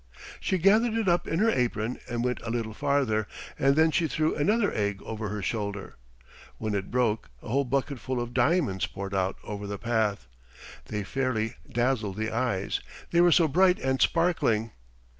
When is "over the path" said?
9.43-10.25